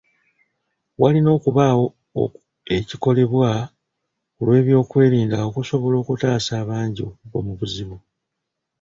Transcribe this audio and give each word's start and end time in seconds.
Walina 1.01 1.29
okubaawo 1.37 1.85
ekikolebwa 2.77 3.49
ku 4.35 4.41
lw'ebyokwerinda 4.45 5.37
okusobola 5.49 5.95
okutaasa 6.01 6.51
abangi 6.61 7.01
okugwa 7.09 7.39
mu 7.47 7.53
buzibu. 7.59 7.97